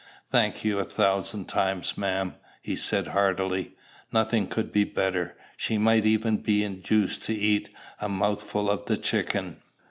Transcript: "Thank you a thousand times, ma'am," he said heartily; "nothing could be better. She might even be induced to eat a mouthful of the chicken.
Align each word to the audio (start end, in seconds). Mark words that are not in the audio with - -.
"Thank 0.31 0.65
you 0.65 0.79
a 0.79 0.83
thousand 0.83 1.45
times, 1.45 1.95
ma'am," 1.95 2.33
he 2.63 2.75
said 2.75 3.09
heartily; 3.09 3.75
"nothing 4.11 4.47
could 4.47 4.71
be 4.71 4.83
better. 4.83 5.37
She 5.55 5.77
might 5.77 6.07
even 6.07 6.37
be 6.37 6.63
induced 6.63 7.21
to 7.25 7.33
eat 7.35 7.69
a 7.99 8.09
mouthful 8.09 8.67
of 8.71 8.87
the 8.87 8.97
chicken. 8.97 9.57